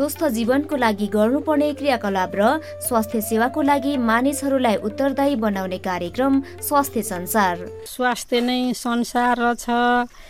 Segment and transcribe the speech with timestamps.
[0.00, 2.44] स्वस्थ जीवनको लागि गर्नुपर्ने क्रियाकलाप र
[2.88, 9.68] स्वास्थ्य सेवाको लागि मानिसहरूलाई उत्तरदायी बनाउने कार्यक्रम स्वास्थ्य संसार। स्वास्थ्य नै संसार छ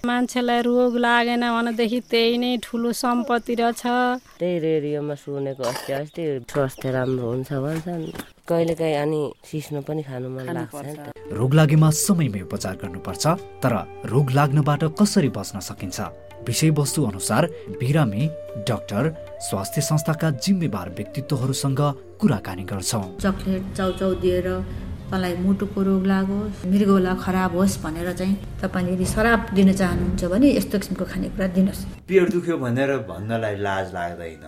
[0.02, 3.82] मान्छेलाई रोग लागेन भनेदेखि त्यही नै ठुलो सम्पत्ति रहेछ
[4.42, 8.02] त्यही रेडियोमा सुनेको अस्ति अस्ति स्वास्थ्य राम्रो हुन्छ भन्छन्।
[8.50, 13.24] कहिलेकाहीँ अनि सिस्नो पनि खानु मन लाग्छ रोग लागेमा समयमै उपचार गर्नुपर्छ
[13.62, 13.72] तर
[14.10, 16.00] रोग लाग्नबाट कसरी बच्न सकिन्छ?
[16.40, 17.46] विषयवस्तु अनुसार
[17.78, 18.26] बिरामी
[18.68, 19.04] डाक्टर
[19.40, 21.80] स्वास्थ्य संस्थाका जिम्मेवार व्यक्तित्वहरूसँग
[22.20, 24.48] कुराकानी गर्छौँ। चक्लेट चाउचाउ दिएर
[25.10, 30.48] तँलाई मुटुको रोग लागोस् मृगौला खराब होस् भनेर चाहिँ तपाईँले यदि शराब दिन चाहनुहुन्छ भने
[30.56, 34.44] यस्तो किसिमको खानेकुरा दिनुहोस्। पेट दुख्यो भनेर भन्नलाई लाज लाग्दैन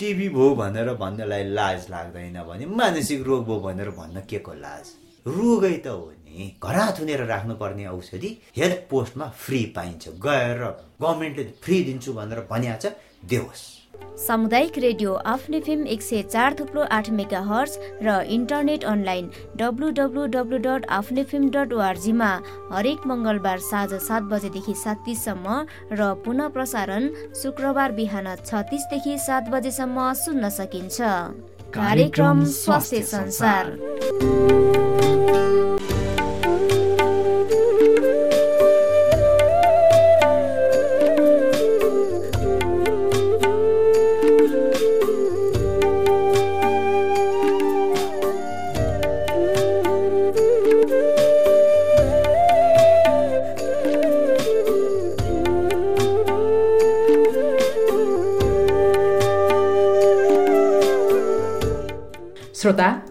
[0.00, 4.86] टिभी भयो भनेर भन्नलाई लाज लाग्दैन भने मानसिक रोग भयो भनेर भन्न के को लाज?
[5.26, 10.62] रोगै त हो नि। घरा थुनेर राख्नुपर्ने औषधि हेल्थ पोस्टमा फ्री पाइन्छ। गएर
[11.02, 12.86] गभर्मेन्टले फ्री दिन्छु भनेर भनिहाल्छ
[13.26, 13.62] देओस्।
[14.18, 19.28] सामुदायिक रेडियो आफ्नै फिल्म एक सय चार थुप्रो आठ मेगा हर्स र internet online
[19.60, 22.30] W W W dot आफ्नै फिल्म डट ओआरजीमा
[22.72, 25.60] हरेक मङ्गलबार साँझ सात बजेदेखि सात तिससम्म
[26.00, 27.08] र पुनः प्रसारण
[27.42, 30.98] शुक्रबार बिहान छ तिसदेखि सात बजेसम्म सुन्न सकिन्छ।
[31.78, 33.64] कार्यक्रम स्वास्थ्य संसार।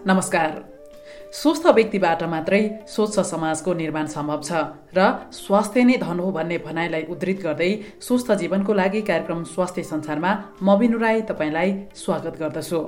[0.08, 0.52] नमस्कार।
[1.36, 4.60] स्वस्थ व्यक्तिबाट मात्रै स्वच्छ समाजको निर्माण सम्भव छ
[4.96, 7.68] र स्वास्थ्य नै धन हो भन्ने भनाइलाई उद्धृत गर्दै
[8.00, 10.30] स्वस्थ जीवनको लागि कार्यक्रम स्वास्थ्य संसारमा
[10.62, 12.80] म बिनु राई तपाईँलाई स्वागत गर्दछु।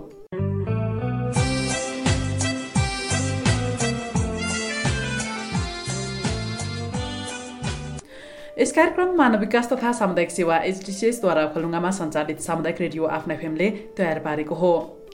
[8.60, 14.18] यस कार्यक्रम मानव विकास तथा सामुदायिक सेवा एचडिसिएसद्वारा खलुङ्गामा सञ्चालित सामुदायिक रेडियो आफ्ना फेमले तयार
[14.24, 14.72] पारेको हो।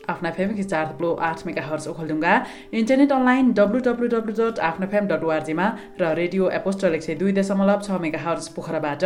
[0.09, 2.35] आफ्ना फेम चार थुप्रो आठ megahertz Okhaldhunga
[2.81, 5.67] internet online W W W dot आफ्ना फेम डट ओआरजीमा
[6.01, 9.05] र रेडियो एपोस्टल एक सय दुई दशमलव छ मेगा हर्स पोखराबाट।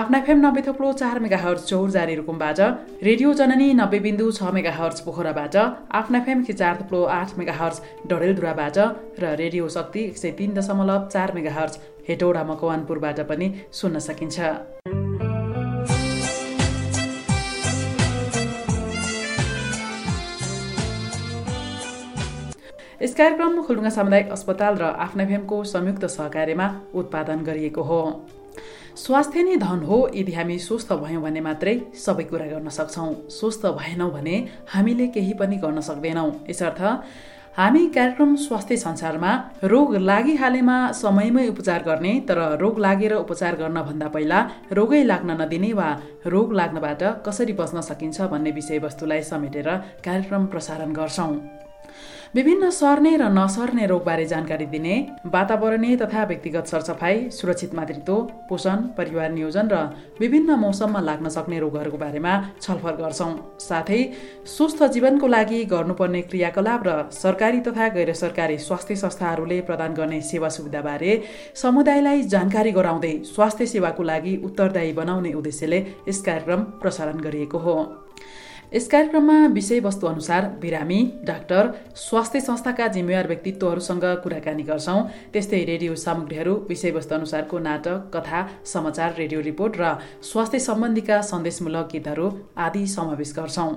[0.00, 2.60] आफ्ना फेम नब्बे थुप्रो चार मेगा हर्स चौरजारी रुकुमबाट।
[3.02, 5.56] रेडियो जननी नब्बे बिन्दु छ मेगा हर्स पोखराबाट।
[6.00, 8.78] आफ्ना फेम चार थुप्रो आठ मेगा हर्स डडेलधुराबाट
[9.22, 15.11] र रेडियो शक्ति एक सय तिन दशमलव चार मेगा हर्स हेटौडा मकवानपुरबाट पनि सुन्न सकिन्छ।
[23.02, 28.00] यस कार्यक्रम खुलुङ्गा सामुदायिक अस्पताल र आफ्ना फेमको संयुक्त सहकार्यमा उत्पादन गरिएको हो।
[28.94, 33.66] स्वास्थ्य नै धन हो यदि हामी स्वस्थ भयौँ भने मात्रै सबै कुरा गर्न सक्छौँ। स्वस्थ
[33.78, 34.36] भएनौँ भने
[34.74, 36.80] हामीले केही पनि गर्न सक्दैनौँ। यसर्थ
[37.58, 39.32] हामी कार्यक्रम स्वास्थ्य संसारमा
[39.72, 44.38] रोग लागिहालेमा समयमै उपचार गर्ने तर रोग लागेर उपचार गर्नभन्दा पहिला
[44.78, 45.88] रोगै लाग्न नदिने वा
[46.34, 49.68] रोग लाग्नबाट कसरी बच्न सकिन्छ भन्ने विषयवस्तुलाई समेटेर
[50.06, 51.34] कार्यक्रम प्रसारण गर्छौँ।
[52.34, 54.94] विभिन्न सर्ने र नसर्ने रोगबारे जानकारी दिने
[55.26, 58.14] वातावरणीय तथा व्यक्तिगत सरसफाइ सुरक्षित मातृत्व
[58.48, 59.80] पोषण परिवार नियोजन र
[60.20, 62.32] विभिन्न मौसममा लाग्न सक्ने रोगहरूको बारेमा
[62.62, 64.00] छलफल गर्छौँ। साथै
[64.48, 70.48] स्वस्थ जीवनको लागि गर्नुपर्ने क्रियाकलाप र सरकारी तथा गैर सरकारी स्वास्थ्य संस्थाहरूले प्रदान गर्ने सेवा
[70.48, 71.12] सुविधाबारे
[71.62, 77.76] समुदायलाई जानकारी गराउँदै स्वास्थ्य सेवाको लागि उत्तरदायी बनाउने उद्देश्यले यस कार्यक्रम प्रसारण गरिएको हो।
[78.74, 81.66] यस कार्यक्रममा विषयवस्तु अनुसार बिरामी डाक्टर
[81.96, 85.02] स्वास्थ्य संस्थाका जिम्मेवार व्यक्तित्वहरूसँग कुराकानी गर्छौँ।
[85.32, 88.40] त्यस्तै रेडियो सामग्रीहरू विषयवस्तु अनुसारको नाटक कथा
[88.72, 89.92] समाचार रेडियो रिपोर्ट र
[90.24, 93.70] स्वास्थ्य सम्बन्धीका सन्देशमूलक गीतहरू आदि समावेश गर्छौँ।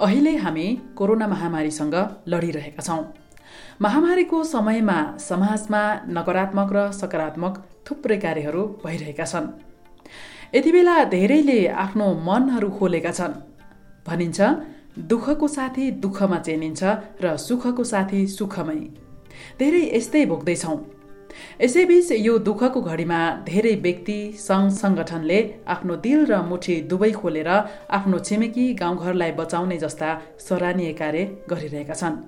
[0.00, 0.66] अहिले हामी
[0.96, 1.94] कोरोना महामारीसँग
[2.28, 3.02] लडिरहेका छौँ।
[3.80, 5.80] महामारीको समयमा समाजमा
[6.10, 9.46] नकारात्मक र सकारात्मक थुप्रै कार्यहरू भइरहेका छन्।
[10.54, 13.34] यति बेला धेरैले आफ्नो मनहरू खोलेका छन्।
[14.06, 14.38] भनिन्छ
[15.10, 16.82] दुःखको साथी दुःखमा चेनिन्छ
[17.22, 18.80] र सुखको साथी सुखमै।
[19.58, 20.78] धेरै यस्तै भोग्दैछौँ।
[21.62, 24.18] यसैबीच यो दुःखको घडीमा धेरै व्यक्ति
[24.48, 25.38] सङ्घ सङ्गठनले
[25.74, 27.50] आफ्नो दिल र मुठी दुवै खोलेर
[27.98, 30.10] आफ्नो छिमेकी गाउँघरलाई बचाउने जस्ता
[30.46, 32.18] सराहनीय कार्य गरिरहेका छन्।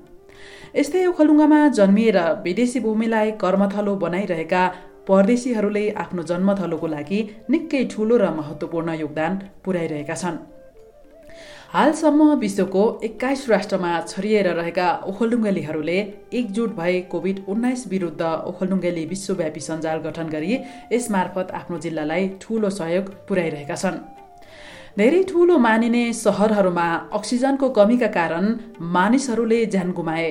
[0.75, 4.63] यस्तै ओखलुङ्गामा जन्मिएर विदेशी भूमिलाई कर्मथलो बनाइरहेका
[5.09, 7.19] परदेशीहरूले आफ्नो जन्मथलोको लागि
[7.51, 9.33] निकै ठुलो र महत्त्वपूर्ण योगदान
[9.65, 10.37] पुर्याइरहेका छन्।
[11.73, 15.99] हालसम्म विश्वको एक्काइस राष्ट्रमा छरिएर रहेका ओखलडुङ्गेलीहरूले
[16.39, 20.53] एकजुट भए कोभिड उन्नाइस विरुद्ध ओखलडुङ्गेली विश्वव्यापी सञ्जाल गठन गरी
[20.93, 23.99] यसमार्फत आफ्नो जिल्लालाई ठूलो सहयोग पुर्याइरहेका छन्।
[24.99, 26.87] धेरै ठूलो मानिने सहरहरूमा
[27.19, 28.47] अक्सिजनको कमीका कारण
[28.95, 30.31] मानिसहरूले ज्यान गुमाए।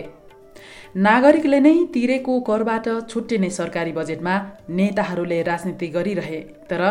[0.95, 4.33] नागरिकले नै तिरेको करबाट छुट्टिने सरकारी बजेटमा
[4.69, 6.39] नेताहरूले राजनीति गरिरहे
[6.69, 6.81] तर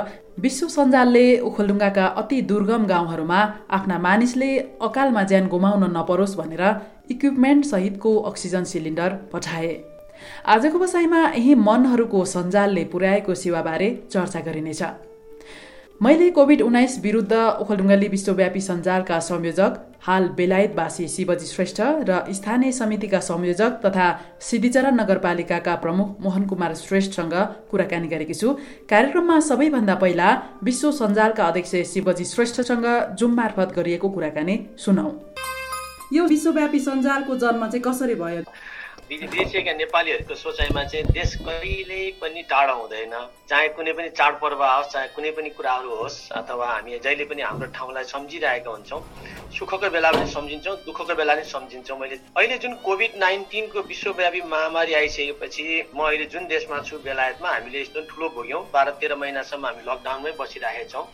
[0.41, 3.41] विश्व सञ्जालले ओखलडुङ्गाका अति दुर्गम गाउँहरूमा
[3.71, 4.51] आफ्ना मानिसले
[4.83, 6.63] अकालमा ज्यान गुमाउन नपरोस् भनेर
[7.11, 9.75] इक्विपमेन्ट सहितको अक्सिजन सिलिन्डर पठाए।
[10.47, 14.83] आजको बसाइमा यही मनहरूको सञ्जालले पुर्याएको सेवाबारे चर्चा गरिनेछ।
[16.01, 19.73] मैले कोभिड उन्नाइस विरुद्ध ओखलडुङ्गाली विश्वव्यापी सञ्जालका संयोजक
[20.07, 24.07] हाल बेलायतवासी शिवजी श्रेष्ठ र स्थानीय समितिका संयोजक तथा
[24.41, 27.35] सिद्धिचरण नगरपालिकाका प्रमुख मोहन कुमार श्रेष्ठसँग
[27.71, 28.55] कुराकानी गरेकी छु।
[28.91, 30.29] कार्यक्रममा सबैभन्दा पहिला
[30.63, 32.87] विश्व सञ्जालका अध्यक्ष शिवजी श्रेष्ठसँग
[33.19, 35.11] जुम मार्फत गरिएको कुराकानी सुनौ।
[36.15, 38.43] यो विश्वव्यापी सञ्जालको जन्म चाहिँ कसरी भयो?
[39.11, 43.15] विदेशिएका नेपालीहरूको सोचाइमा चाहिँ देश कहिल्यै पनि टाढा हुँदैन।
[43.49, 47.67] चाहे कुनै पनि चाडपर्व आओस् चाहे कुनै पनि कुराहरू होस् अथवा हामी जहिले पनि हाम्रो
[47.73, 49.01] ठाउँलाई सम्झिरहेका हुन्छौँ
[49.57, 54.95] सुखको बेला पनि सम्झिन्छौँ दुःखको बेला पनि सम्झिन्छौँ। मैले अहिले जुन कोभिड नाइन्टिनको विश्वव्यापी महामारी
[55.01, 55.65] आइसकेपछि
[55.97, 60.33] म अहिले जुन देशमा छु बेलायतमा हामीले यस्तो ठुलो भोग्यौँ। बाह्र तेह्र महिनासम्म हामी लकडाउनमै
[60.41, 61.07] बसिरहेका छौँ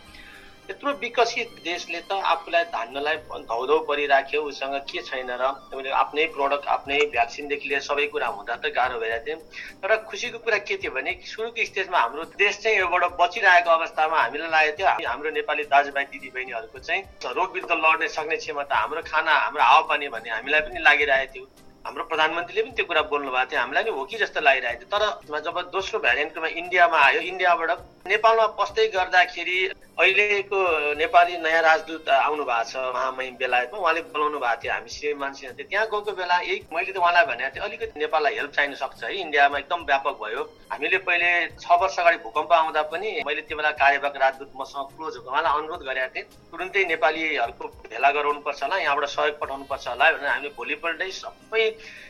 [0.71, 5.45] यत्रो विकसित देशले त आफूलाई धान्नलाई धौधौ परिराख्यो उसँग के छैन र?
[5.93, 9.37] आफ्नै प्रडक्ट आफ्नै भ्याक्सिनदेखि लिएर सबै कुरा हुँदा त गाह्रो भइरहेको थियो।
[9.85, 14.49] तर खुसीको कुरा के थियो भने सुरुको स्टेजमा हाम्रो देश चाहिँ योबाट बचिरहेको अवस्थामा हामीलाई
[14.57, 17.03] लागेको थियो। हाम्रो नेपाली दाजुभाइ दिदीबहिनीहरूको चाहिँ
[17.37, 21.45] रोग विरुद्ध लड्ने सक्ने क्षमता हाम्रो खाना हाम्रो हावापानी भन्ने हामीलाई पनि लागिरहेको थियो।
[21.85, 25.29] हाम्रो प्रधानमन्त्रीले पनि त्यो कुरा बोल्नु भएको थियो। हामीलाई पनि हो कि जस्तो लागिरहेको थियो।
[25.29, 27.71] तर जब दोस्रो भ्यारिएन्टमा इन्डियामा आयो इन्डियाबाट
[28.09, 29.57] नेपालमा पस्दै गर्दाखेरि
[29.94, 30.58] अहिलेको
[30.99, 35.67] नेपाली नयाँ राजदूत आउनु भएको छ महामहिम बेलायतमा उहाँले बोलाउनु भएको थियो हामी श्रीमानसिंह थियो
[35.70, 39.14] त्यहाँ गएको बेला यही मैले त उहाँलाई भनेको थिएँ अलिकति नेपाललाई हेल्प चाहिन सक्छ है
[39.23, 40.43] इन्डियामा एकदम व्यापक भयो।
[40.75, 41.31] हामीले पहिले
[41.62, 45.82] छ वर्ष अगाडि भूकम्प आउँदा पनि मैले त्यो बेला कार्यवाहक राजदूत मसँग क्लोज उहाँलाई अनुरोध
[45.87, 51.64] गरेका थिएँ तुरुन्तै नेपालीहरूको भेला गराउनुपर्छ होला यहाँबाट सहयोग पठाउनुपर्छ होला भनेर हामीले भोलिपल्टै सबै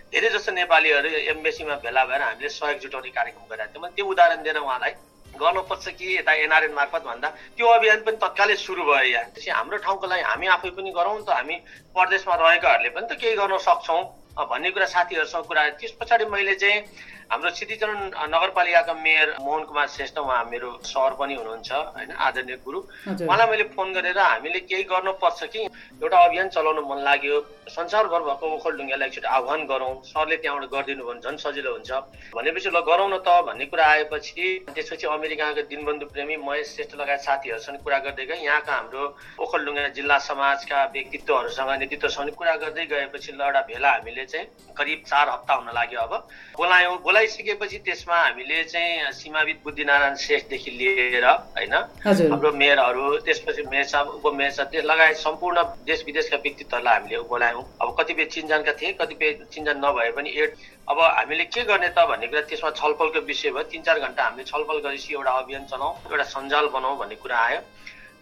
[0.09, 4.65] धेरै जस्तो नेपालीहरू एम्बेसीमा भेला भएर हामीले सहयोग जुटाउने कार्यक्रम गरेका थियौँ। त्यो उदाहरण दिएर
[4.65, 4.93] उहाँलाई
[5.37, 7.29] गर्नुपर्छ कि यता एनआरएन मार्फत भन्दा?
[7.57, 11.23] त्यो अभियान पनि तत्कालै सुरु भयो यहाँ। त्यसै हाम्रो ठाउँको लागि हामी आफै पनि गरौँ
[11.23, 11.57] त हामी
[11.95, 14.03] परदेशमा रहेकाहरूले पनि त केही गर्न सक्छौँ।
[14.35, 16.81] भन्ने कुरा साथीहरूसँग कुरा त्यस पछाडि मैले चाहिँ
[17.35, 22.79] हाम्रो सिद्धिचरण नगरपालिकाका मेयर मोहन कुमार श्रेष्ठ उहाँ मेरो सर पनि हुनुहुन्छ होइन आदरणीय गुरु।
[23.27, 25.67] उहाँलाई मैले फोन गरेर हामीले केही गर्नुपर्छ कि?
[25.99, 27.41] एउटा अभियान चलाउनु मन लाग्यो।
[27.75, 31.91] संसारभर भएको ओखलढुङ्गालाई एकचोटि आह्वान गरौँ। सरले त्यहाँबाट गरिदिनु भने झन् सजिलो हुन्छ।
[32.39, 37.21] भनेपछि ल गरौँ न त भन्ने कुरा आएपछि त्यसपछि अमेरिकाको दिनबन्धु प्रेमी महेश श्रेष्ठ लगायत
[37.27, 39.03] साथीहरूसँग कुरा गर्दै गएँ। यहाँका हाम्रो
[39.43, 44.47] ओखलढुङ्गा जिल्ला समाजका व्यक्तित्वहरूसँग नेतृत्वसँग कुरा गर्दै गएपछि ल एउटा भेला हामीले चाहिँ
[44.79, 46.13] करिब चार हप्ता हुन लाग्यो अब।
[46.55, 51.75] बोलायौँ बोलाइसकेपछि त्यसमा हामीले चाहिँ सीमाविद बुद्धिनारायण श्रेष्ठदेखि लिएर होइन?
[52.05, 57.65] हाम्रो मेयरहरू त्यसपछि मेयर साहब उपमेयर साहब त्यस लगायत सम्पूर्ण देश विदेशका व्यक्तित्वहरूलाई हामीले बोलायौँ।
[57.81, 60.53] अब कतिपय चिन्जानका थिए कतिपय चिन्जान नभए पनि एड
[60.85, 64.45] अब हामीले के गर्ने त भन्ने कुरा त्यसमा छलफलको विषय भयो। तिन चार घन्टा हामीले
[64.45, 67.61] छलफल गरेपछि एउटा अभियान चलाउँ एउटा सञ्जाल बनाऊ भन्ने कुरा आयो।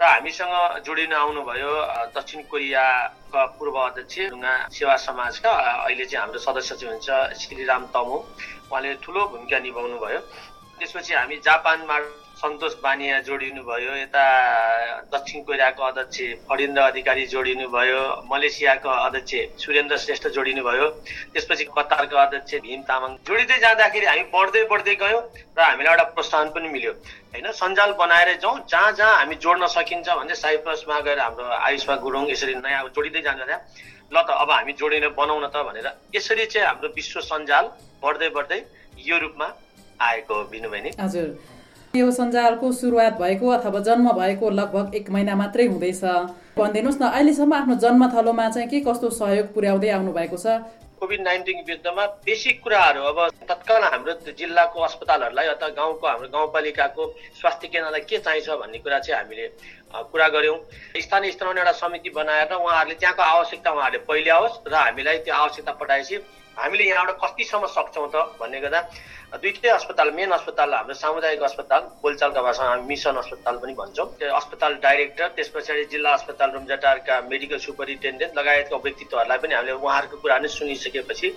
[0.03, 1.73] र हामीसँग जोडिन आउनुभयो
[2.11, 5.53] दक्षिण कोरियाका पूर्व अध्यक्ष ढुङ्गा सेवा समाजका
[5.87, 7.09] अहिले चाहिँ हाम्रो सदस्य चाहिँ हुन्छ
[7.39, 8.17] श्रीराम तमु।
[8.67, 10.21] उहाँले ठुलो भूमिका निभाउनु भयो
[10.79, 11.97] त्यसपछि हामी जापानमा
[12.43, 14.23] सन्तोष बानिया जोडिनु भयो यता
[15.15, 16.17] दक्षिण कोरियाको अध्यक्ष
[16.49, 20.89] फडिन्द्र अधिकारी जोडिनु भयो मलेसियाको अध्यक्ष सुरेन्द्र श्रेष्ठ जोडिनु भयो
[21.35, 25.23] त्यसपछि कतारको अध्यक्ष भीम तामाङ। जोडिँदै जाँदाखेरि हामी बढ्दै बढ्दै गयौँ
[25.55, 26.93] र हामीलाई एउटा प्रोत्साहन पनि मिल्यो।
[27.31, 32.31] होइन सञ्जाल बनाएर जाउँ जहाँ जहाँ हामी जोड्न सकिन्छ भने साइप्रसमा गएर हाम्रो आयुष्मा गुरुङ
[32.35, 33.63] यसरी नयाँ जोडिँदै जान्छ त्यहाँ
[34.11, 37.65] ल त अब हामी जोडिन बनाउन त भनेर यसरी चाहिँ हाम्रो विश्व सञ्जाल
[38.03, 38.61] बढ्दै बढ्दै
[39.07, 39.49] यो रूपमा
[40.11, 41.62] आएको बिनु बहिनी। हजुर।
[41.97, 46.01] यो सञ्जालको सुरुवात भएको अथवा जन्म भएको लगभग एक महिना मात्रै हुँदैछ।
[46.57, 50.47] भनिदिनुहोस् न अहिलेसम्म आफ्नो जन्मथलोमा चाहिँ के कस्तो सहयोग पुर्याउँदै आउनु भएको छ?
[50.97, 57.03] कोभिड नाइन्टिन विरुद्धमा बेसिक कुराहरू अब तत्काल हाम्रो जिल्लाको अस्पतालहरूलाई अथवा गाउँको हाम्रो गाउँपालिकाको
[57.41, 59.47] स्वास्थ्य केन्द्रलाई के चाहिन्छ भन्ने कुरा चाहिँ हामीले
[60.09, 60.59] कुरा गऱ्यौँ।
[60.97, 65.73] स्थानीय स्तरमा एउटा समिति बनाएर उहाँहरूले त्यहाँको आवश्यकता उहाँहरूले पहिले आओस् र हामीलाई त्यो आवश्यकता
[65.77, 66.17] पठाएपछि
[66.57, 68.81] हामीले यहाँबाट कतिसम्म सक्छौँ त भन्ने गर्दा
[69.41, 74.33] दुइटै अस्पताल मेन अस्पताल हाम्रो सामुदायिक अस्पताल बोलचालका भाषामा हामी मिसन अस्पताल पनि भन्छौँ। त्यो
[74.37, 80.39] अस्पताल डाइरेक्टर त्यस पछाडि जिल्ला अस्पताल रुम्जाटारका मेडिकल सुपरिन्टेन्डेन्ट लगायतका व्यक्तित्वहरूलाई पनि हामीले उहाँहरूको कुरा
[80.39, 81.29] नै सुनिसकेपछि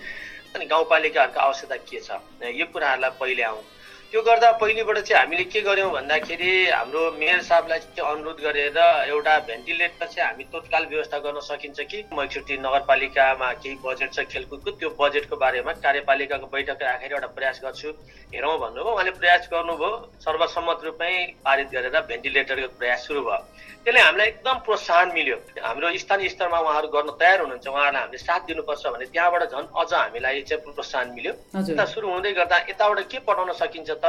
[0.55, 2.19] अनि गाउँपालिकाहरूको आवश्यकता के छ?
[2.51, 3.63] यो कुराहरूलाई पहिले आउँ।
[4.11, 8.77] त्यो गर्दा पहिलेबाट चाहिँ हामीले के गर्यौँ भन्दाखेरि हाम्रो मेयर साहबलाई चाहिँ अनुरोध गरेर
[9.09, 12.03] एउटा भेन्टिलेटर चाहिँ हामी तत्काल व्यवस्था गर्न सकिन्छ कि?
[12.13, 17.89] मैछुट्टी नगरपालिकामा केही बजेट छ खेलकुदको त्यो बजेटको बारेमा कार्यपालिकाको बैठक राखेर एउटा प्रयास गर्छु।
[18.33, 23.41] हेरौँ भन्नुभयो उहाँले प्रयास गर्नुभयो सर्वसम्मत रूपमै पारित गरेर भेन्टिलेटरको प्रयास सुरु भयो।
[23.85, 28.41] त्यसले हामीलाई एकदम प्रोत्साहन मिल्यो। हाम्रो स्थानीय स्तरमा उहाँहरू गर्न तयार हुनुहुन्छ। उहाँहरूलाई हामीले साथ
[28.49, 31.33] दिनुपर्छ भने त्यहाँबाट झन् अझ हामीलाई चाहिँ प्रोत्साहन मिल्यो।
[31.69, 34.05] यता सुरु हुँदै गर्दा यताबाट के पठाउन सकिन्छ त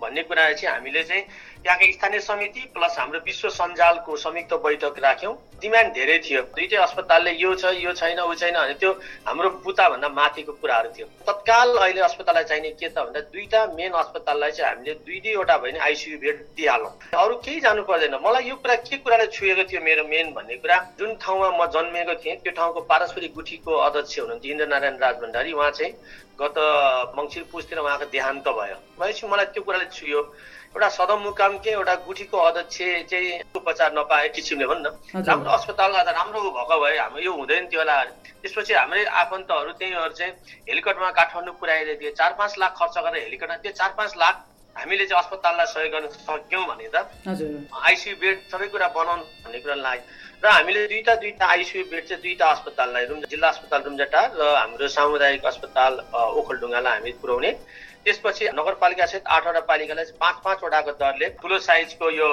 [0.00, 1.22] भन्ने कुरा चाहिँ हामीले चाहिँ
[1.62, 7.30] त्यहाँको स्थानीय समिति प्लस हाम्रो विश्व सञ्जालको संयुक्त बैठक राख्यौँ। डिमान्ड धेरै थियो। दुइटै अस्पतालले
[7.34, 8.90] यो छ यो छैन ऊ छैन भने त्यो
[9.26, 14.50] हाम्रो पुताभन्दा माथिको कुराहरू थियो। तत्काल अहिले अस्पताललाई चाहिने के त भन्दा दुईवटा मेन अस्पताललाई
[14.54, 18.56] चाहिँ हामीले दुई दुईवटा भयो भने आइसियु बेड दिइहालौँ। अरू केही जानु पर्दैन। मलाई यो
[18.62, 22.52] कुरा के कुराले छुएको थियो मेरो मेन भन्ने कुरा जुन ठाउँमा म जन्मेको थिएँ त्यो
[22.54, 25.92] ठाउँको पारस्परिक गुठीको अध्यक्ष हुनुहुन्थ्यो इन्द्रनारायण राज भण्डारी। उहाँ चाहिँ
[26.38, 26.54] गत
[27.18, 30.20] मङ्सिर पुसतिर उहाँको देहान्त भयो। भएपछि मलाई त्यो कुराले छुयो।
[30.68, 32.78] एउटा सदरमुकामकै एउटा गुठीको अध्यक्ष
[33.10, 34.88] चाहिँ उपचार नपाए किसिमले भन् न।
[35.26, 37.96] राम्रो अस्पताल राम्रो भएको भए हाम्रो यो हुँदैन थियो होला।
[38.42, 40.32] त्यसपछि हाम्रै आफन्तहरू त्यहीहरू चाहिँ
[40.68, 44.34] हेलिकप्टरमा काठमाडौँ पुऱ्याएर दिए चार पाँच लाख खर्च गरेर हेलिकप्टर त्यो चार पाँच लाख
[44.76, 49.74] हामीले चाहिँ अस्पताललाई सहयोग गर्न सक्यौँ भने त आइसियु बेड सबै कुरा बनाउनु भन्ने कुरा
[49.74, 50.06] लाग्यो
[50.38, 54.86] र हामीले दुईवटा दुईवटा आइसियु बेड चाहिँ दुईवटा अस्पताललाई रुम जिल्ला अस्पताल रुम्जाटा र हाम्रो
[54.86, 55.92] सामुदायिक अस्पताल
[56.38, 57.50] ओखलडुङ्गालाई हामी पुऱ्याउने
[58.04, 62.28] त्यसपछि नगरपालिकासहित आठवटा पालिकालाई पाँच पाँचवटाको दरले ठुलो साइजको यो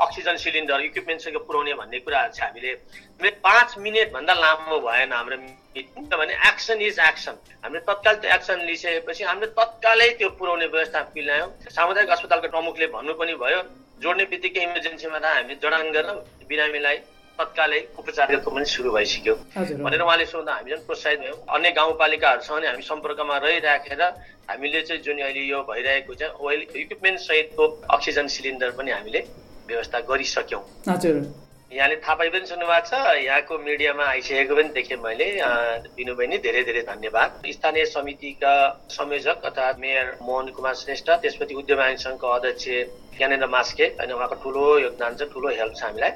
[0.00, 5.36] अक्सिजन सिलिन्डर इक्विपमेन्टसँग पुऱ्याउने भन्ने कुराहरू चाहिँ हामीले पाँच मिनटभन्दा लामो भएन हाम्रो
[5.76, 11.48] किनभने एक्सन इज एक्सन हामीले तत्काल त्यो एक्सन लिइसकेपछि हामीले तत्कालै त्यो पुऱ्याउने व्यवस्था मिलायौँ
[11.70, 13.62] सामुदायिक अस्पतालको प्रमुखले भन्नु पनि भयो
[14.02, 16.98] जोड्ने बित्तिकै इमर्जेन्सीमा हामी जडान गरेर बिरामीलाई
[17.40, 19.34] तत्कालै उपचारको पनि सुरु भइसक्यो।
[19.80, 24.02] भनेर उहाँले सोध्दा हामी झन् प्रोत्साहित भयौँ। अन्य गाउँपालिकाहरूसँग हामी सम्पर्कमा रहिराखेर
[24.50, 27.64] हामीले चाहिँ जुन अहिले यो भइरहेको चाहिँ ओइल इक्विपमेन्ट सहितको
[27.96, 29.20] अक्सिजन सिलिन्डर पनि हामीले
[29.68, 30.62] व्यवस्था गरिसक्यौँ।
[31.70, 32.92] यहाँले थाहा पाइ पनि सुन्नुभएको छ
[33.22, 35.26] यहाँको मिडियामा आइसकेको पनि देखेँ मैले
[35.94, 38.54] दिनु बहिनी धेरै धेरै धन्यवाद। स्थानीय समितिका
[38.90, 42.66] संयोजक अर्थात् मेयर मोहन कुमार श्रेष्ठ त्यसपछि उद्यम आयोग सङ्घको अध्यक्ष
[43.18, 46.10] ज्ञानेन्द्र मास्के होइन उहाँको ठुलो योगदान छ ठुलो हेल्प छ हामीलाई।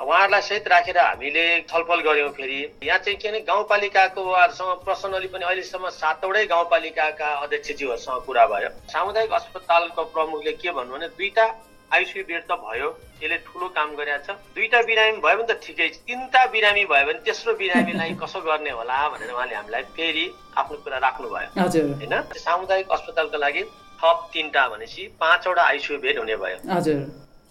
[0.00, 5.44] उहाँहरूलाई सहित राखेर हामीले छलफल गऱ्यौँ फेरि। यहाँ चाहिँ के भने गाउँपालिकाको उहाँहरूसँग पर्सनली पनि
[5.44, 11.44] अहिलेसम्म सातवटै गाउँपालिकाका अध्यक्षज्यूहरूसँग कुरा भयो। सामुदायिक अस्पतालको प्रमुखले के भन्नु भने दुईवटा
[11.90, 12.88] आइसियु बेड त भयो
[13.20, 17.04] यसले ठुलो काम गरिरहेको छ। दुईवटा बिरामी भयो भने त ठिकै छ। तिनवटा बिरामी भयो
[17.06, 20.24] भने तेस्रो बिरामीलाई कसो गर्ने होला भनेर उहाँले हामीलाई फेरि
[20.56, 22.14] आफ्नो कुरा राख्नुभयो। होइन?
[22.40, 23.62] सामुदायिक अस्पतालको लागि
[24.00, 26.56] थप तिनवटा भनेपछि पाँचवटा आइसियु बेड हुने भयो।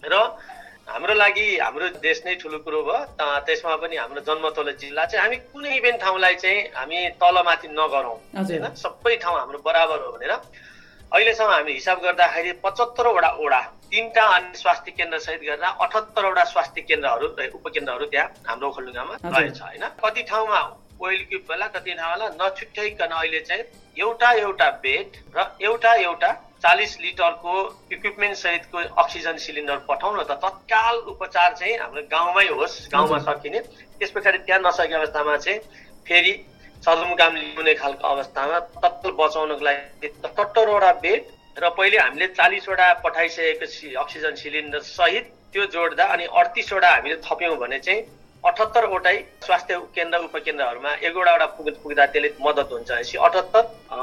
[0.02, 0.14] र
[0.88, 2.98] हाम्रो लागि हाम्रो देश नै ठुलो कुरो भयो।
[3.46, 8.66] त्यसमा पनि हाम्रो जन्मतौलो जिल्ला चाहिँ हामी कुनै पनि ठाउँलाई चाहिँ हामी तलमाथि नगरौँ। होइन?
[8.74, 10.32] सबै ठाउँ हाम्रो बराबर हो भनेर।
[11.12, 13.60] अहिलेसम्म हामी हिसाब गर्दाखेरि पचहत्तरवटा ओडा
[13.90, 17.26] तिनवटा अन्य स्वास्थ्य केन्द्र सहित गरेर अठहत्तरवटा स्वास्थ्य केन्द्रहरू
[17.58, 19.84] उपकेन्द्रहरू त्यहाँ हाम्रो ओखलडुङ्गामा रहेछ होइन?
[20.04, 20.60] कति ठाउँमा
[21.00, 23.64] ओइल क्युब होला कति ठाउँमा नछुट्याइकन अहिले चाहिँ
[23.96, 26.30] एउटा एउटा बेड र एउटा एउटा
[26.62, 27.52] चालिस लिटरको
[27.92, 33.60] इक्विपमेन्ट सहितको अक्सिजन सिलिन्डर पठाउन त तत्काल उपचार चाहिँ हाम्रो गाउँमै होस् गाउँमा सकिने।
[33.98, 35.58] त्यस पछाडि त्यहाँ नसकेको अवस्थामा चाहिँ
[36.06, 36.32] फेरि
[36.82, 41.20] सदरमुकाम ल्याउने खालको अवस्थामा तत्काल बचाउनको लागि सत्तरवटा बेड
[41.56, 43.66] र पहिले हामीले चालिसवटा पठाइसकेको
[44.04, 48.04] अक्सिजन सिलिन्डर सहित त्यो जोड्दा अनि अडतिसवटा हामीले थप्यौँ भने चाहिँ
[48.44, 49.16] अठहत्तरवटै
[49.48, 53.62] स्वास्थ्य केन्द्र उपकेन्द्रहरूमा एक एउटा पुग्दा त्यसले मद्दत हुन्छ। भनेपछि अठहत्तर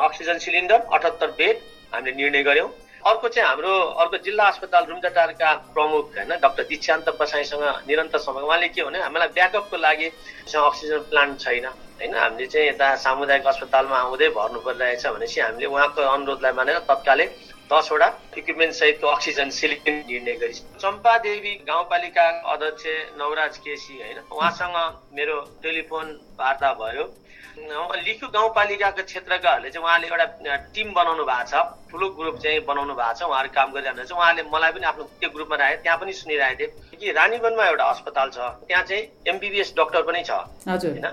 [0.09, 1.55] अक्सिजन सिलिन्डर अठहत्तर बेड
[1.93, 2.69] हामीले निर्णय गऱ्यौँ
[3.05, 3.71] अर्को चाहिँ हाम्रो
[4.03, 9.27] अर्को जिल्ला अस्पताल रुम्जाटारका प्रमुख होइन डाक्टर दीक्षान्त बसाईसँग निरन्तर समय उहाँले के भने हामीलाई
[9.37, 12.13] ब्याकअपको लागि अक्सिजन प्लान्ट छैन होइन?
[12.13, 17.25] हामीले चाहिँ यता सामुदायिक अस्पतालमा आउँदै भर्नु परिरहेछ भनेपछि हामीले उहाँको अनुरोधलाई मानेर तत्कालै
[17.71, 22.83] दसवटा इक्विपमेन्ट सहितको अक्सिजन सिलिन्डर निर्णय गरिन्छ चम्पादेवी गाउँपालिका अध्यक्ष
[23.17, 24.19] नवराज केसी होइन?
[24.31, 24.77] उहाँसँग
[25.13, 26.05] मेरो टेलिफोन
[26.39, 27.03] वार्ता भयो।
[27.57, 31.53] लिखु गाउँपालिकाको क्षेत्रकाहरूले चाहिँ उहाँले एउटा टिम बनाउनु भएको छ।
[31.91, 35.29] ठुलो ग्रुप चाहिँ बनाउनु भएको छ। उहाँहरू काम गरिरहनु छ। उहाँले मलाई पनि आफ्नो त्यो
[35.35, 38.37] ग्रुपमा राखे त्यहाँ पनि सुनिरहेको थिएँ। कि रानीवनमा एउटा अस्पताल छ।
[38.67, 40.31] त्यहाँ चाहिँ एमबिबिएस डक्टर पनि छ।
[40.67, 41.07] होइन?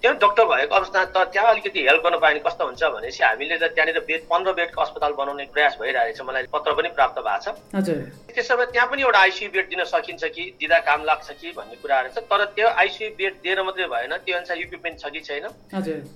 [0.00, 3.56] त्यो डक्टर भएको अवस्था त त्यहाँ अलिकति हेल्प गर्नु पायो भने कस्तो हुन्छ भनेपछि हामीले
[3.60, 7.40] त त्यहाँनिर बेड पन्ध्र बेडको अस्पताल बनाउने प्रयास भइरहेको छ मलाई पत्र पनि प्राप्त भएको
[7.44, 7.92] छ।
[8.32, 10.44] त्यसो भए त्यहाँ पनि एउटा आइसियु बेड दिन सकिन्छ कि?
[10.56, 14.36] दिँदा काम लाग्छ कि भन्ने कुराहरू छ। तर त्यो आइसियु बेड दिएर मात्रै भएन। त्यो
[14.40, 15.44] अनुसार इक्विपमेन्ट छ कि छैन।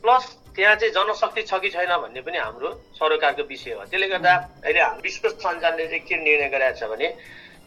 [0.01, 0.25] प्लस
[0.57, 4.33] त्यहाँ चाहिँ जनशक्ति छ कि छैन भन्ने पनि हाम्रो सरकारको विषय हो। त्यसले गर्दा
[4.65, 7.09] अहिले हाम्रो विश्व सञ्जालले चाहिँ के निर्णय गरेको छ भने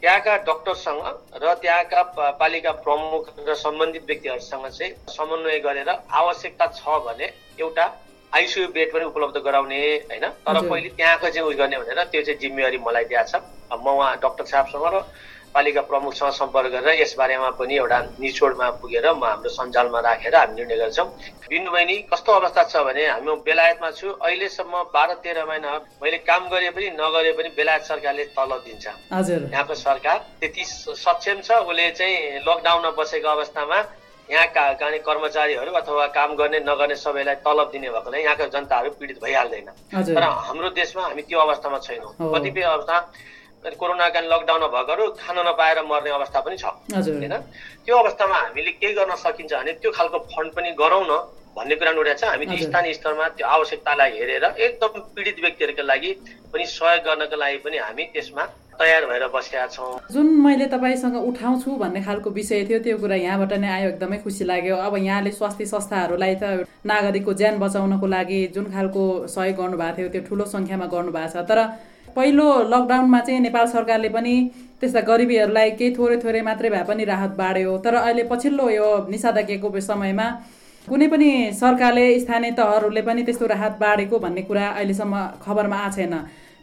[0.01, 1.01] त्यहाँका डक्टरसँग
[1.41, 2.01] र त्यहाँका
[2.37, 7.27] पालिका प्रमुख र सम्बन्धित व्यक्तिहरूसँग चाहिँ समन्वय गरेर आवश्यकता छ भने
[7.57, 7.85] एउटा
[8.33, 10.25] आइसियु बेड पनि उपलब्ध गराउने होइन?
[10.45, 13.41] तर पहिले त्यहाँको चाहिँ उयो गर्ने भनेर त्यो चाहिँ जिम्मेवारी मलाई दिएको छ।
[13.73, 15.01] म उहाँ डक्टर साहबसँग र
[15.57, 20.77] पालिका प्रमुखसँग सम्पर्क गरेर यसबारेमा पनि एउटा निचोडमा पुगेर म हाम्रो सञ्जालमा राखेर हामी निर्णय
[20.77, 21.07] गर्छौँ।
[21.49, 26.41] बिन्दु बहिनी कस्तो अवस्था छ भने हामी बेलायतमा छु। अहिलेसम्म बाह्र तेह्र महिना मैले काम
[26.53, 30.63] गरे पनि नगरे पनि बेलायत सरकारले तलब दिन्छ। यहाँको सरकार त्यति
[30.95, 33.79] सक्षम छ उसले चाहिँ लकडाउनमा बसेको अवस्थामा
[34.29, 39.69] यहाँका गाउने कर्मचारीहरू अथवा काम गर्ने नगर्ने सबैलाई तलब दिने भएकोले यहाँका जनताहरू पीडित भइहाल्दैन।
[40.13, 42.97] तर हाम्रो देशमा हामी त्यो अवस्थामा छैनौँ। कतिपय अवस्था
[43.65, 47.33] कोरोनाका लकडाउनमा भएकोहरू खान नपाएर मर्ने अवस्था पनि छ। होइन?
[47.85, 51.13] त्यो अवस्थामा हामीले के गर्न सकिन्छ भने त्यो खालको फन्ड पनि गरौँ न
[51.57, 56.11] भन्ने कुरा उठाएको छ। हामी स्थानीय स्तरमा त्यो आवश्यकतालाई हेरेर एकदम पीडित व्यक्तिहरूका लागि
[56.53, 58.43] पनि सहयोग गर्नको लागि पनि हामी त्यसमा
[58.77, 63.53] तयार भएर बसेका छौँ। जुन मैले तपाईँसँग उठाउँछु भन्ने खालको विषय थियो त्यो कुरा यहाँबाट
[63.57, 68.65] नै आयो एकदमै खुसी लाग्यो। अब यहाँले स्वास्थ्य संस्थाहरूलाई त नागरिकको ज्यान बचाउनको लागि जुन
[68.71, 71.59] खालको सहयोग गर्नुभएको थियो त्यो ठुलो सङ्ख्यामा गर्नुभएको छ। तर
[72.17, 74.35] पहिलो लकडाउनमा चाहिँ नेपाल सरकारले पनि
[74.81, 79.79] त्यस्ता गरिबीहरूलाई केही थोरै थोरै मात्रै भए पनि राहत बाँड्यो। तर अहिले पछिल्लो यो निषेधाज्ञाको
[79.89, 80.27] समयमा
[80.87, 81.29] कुनै पनि
[81.61, 86.13] सरकारले स्थानीय तहहरूले पनि त्यस्तो राहत बाँडेको भन्ने कुरा अहिलेसम्म खबरमा आएको छैन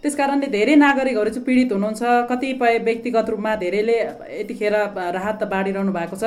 [0.02, 3.98] त्यस कारणले धेरै नागरिकहरू चाहिँ पीडित हुनुहुन्छ। कतिपय व्यक्तिगत रूपमा धेरैले
[4.40, 4.74] यतिखेर
[5.16, 6.24] राहत त बाँडिरहनु भएको छ।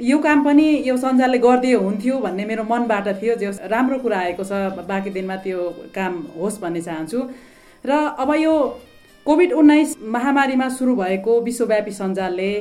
[0.00, 4.44] यो काम पनि यो सञ्जालले गरिदियो हुन्थ्यो भन्ने मेरो मनबाट थियो। जो राम्रो कुरा आएको
[4.50, 4.52] छ
[4.88, 5.58] बाँकी दिनमा त्यो
[5.96, 7.20] काम होस् भन्ने चाहन्छु।
[7.86, 8.52] र अब यो
[9.26, 12.52] कोभिड उन्नाइस महामारीमा सुरु भएको विश्वव्यापी सञ्जालले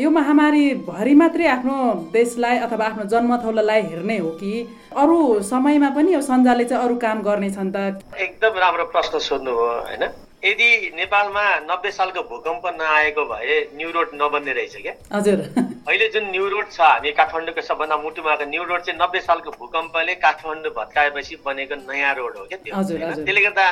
[0.00, 1.76] यो महामारीभरि मात्रै आफ्नो
[2.12, 4.52] देशलाई अथवा आफ्नो जन्मथौलालाई हेर्ने हो कि
[4.96, 5.18] अरू
[5.50, 8.00] समयमा पनि यो सञ्जालले चाहिँ अरू काम गर्नेछन् त?
[8.16, 10.04] एकदम राम्रो प्रश्न सोध्नु हो होइन?
[10.44, 14.94] यदि नेपालमा नब्बे सालको भूकम्प नआएको भए न्यु रोड नबन्ने रहेछ क्या?
[15.12, 15.40] हजुर।
[15.88, 20.14] अहिले जुन न्यु रोड छ हामी काठमाडौँको सबभन्दा मुटुमा न्यु रोड चाहिँ नब्बे सालको भूकम्पले
[20.24, 23.66] काठमाडौँ भत्काएपछि बनेको नयाँ रोड हो क्या त्यो त्यसले गर्दा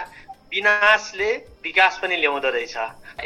[0.52, 1.30] विनाशले
[1.64, 2.76] विकास पनि ल्याउँदो रहेछ।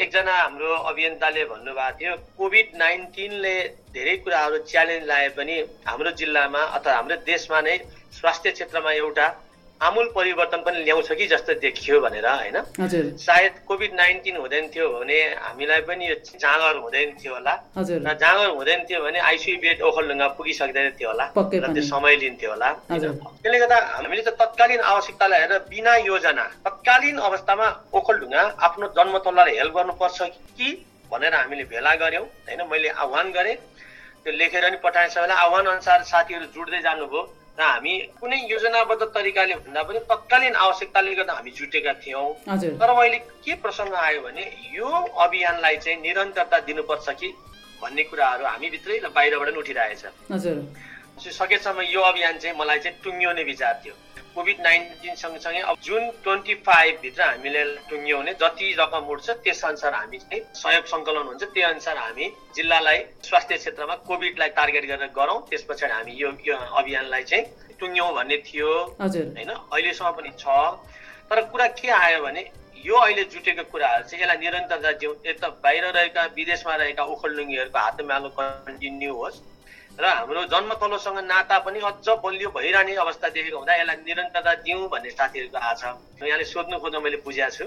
[0.02, 3.54] एकजना हाम्रो अभियन्ताले भन्नुभएको थियो कोभिड नाइन्टिनले
[3.94, 7.76] धेरै कुराहरू च्यालेन्ज लाए पनि हाम्रो जिल्लामा अथवा हाम्रो देशमा नै
[8.18, 9.26] स्वास्थ्य क्षेत्रमा एउटा
[9.82, 12.56] आमूल परिवर्तन पनि ल्याउँछ कि जस्तो देखियो भनेर होइन?
[13.18, 18.48] सायद कोभिड नाइन्टिन हुँदैन थियो भने हामीलाई पनि यो जाँगर हुँदैन थियो होला। र जाँगर
[18.54, 23.58] हुँदैन थियो भने आइसियु बेड ओखलढुङ्गा पुगिसक्दैन थियो होला। र त्यो समय लिन्थ्यो होला। त्यसले
[23.58, 27.66] गर्दा हामीले त तत्कालीन आवश्यकतालाई हेरेर बिना योजना तत्कालीन अवस्थामा
[27.98, 30.18] ओखलढुङ्गा आफ्नो जन्मतल्लालाई हेल्प गर्नुपर्छ
[30.56, 30.68] कि
[31.10, 32.60] भनेर हामीले भेला गऱ्यौँ होइन?
[32.70, 33.56] मैले आह्वान गरेँ।
[34.22, 37.22] त्यो लेखेर नि पठाएँ सबैलाई आह्वान अनुसार साथीहरू जुट्दै जानुभयो।
[37.58, 42.28] र हामी कुनै योजनाबद्ध तरिकाले भन्दा पनि तत्कालीन आवश्यकताले गर्दा हामी जुटेका थियौँ।
[42.80, 44.88] तर अहिले के प्रसङ्ग आयो भने यो
[45.24, 47.28] अभियानलाई चाहिँ निरन्तरता दिनुपर्छ कि
[47.82, 50.02] भन्ने कुराहरू हामीभित्रै र बाहिरबाट पनि उठिरहेछ।
[51.18, 53.94] सकेसम्म यो अभियान चाहिँ मलाई चाहिँ टुङ्ग्याउने विचार थियो
[54.34, 60.18] कोभिड नाइन्टिन सँगसँगै अब जुन ट्वेन्टी फाइभभित्र हामीले टुङ्ग्याउने जति रकम उठ्छ त्यस अनुसार हामी
[60.20, 65.62] चाहिँ सहयोग सङ्कलन हुन्छ त्यही अनुसार हामी जिल्लालाई स्वास्थ्य क्षेत्रमा कोभिडलाई टार्गेट गरेर गरौँ त्यस
[65.64, 70.58] पछाडि हामी यो अभियानलाई चाहिँ टुङ्ग्यौँ भन्ने थियो होइन अहिलेसम्म पनि छ
[71.28, 72.48] तर कुरा के आयो भने
[72.84, 78.28] यो अहिले जुटेको कुराहरू चाहिँ यसलाई निरन्तरता दिउँ यता बाहिर रहेका विदेशमा रहेका उखलडुङ्गीहरूको हातमालो
[78.34, 79.42] कन्टिन्यू होस्
[80.00, 85.10] र हाम्रो जन्मतलोसँग नाता पनि अझ बलियो भइरहने अवस्था देखेको हुँदा यसलाई निरन्तरता दिउँ भन्ने
[85.10, 85.88] साथीहरूको आशा
[86.22, 87.64] यहाँले सोध्नु खोज्दा मैले बुझाएको छु।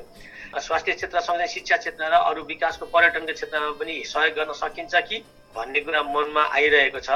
[0.58, 5.18] स्वास्थ्य क्षेत्र सँगै शिक्षा क्षेत्र र अरू विकासको पर्यटनको क्षेत्रमा पनि सहयोग गर्न सकिन्छ कि
[5.56, 7.10] भन्ने कुरा मनमा आइरहेको छ।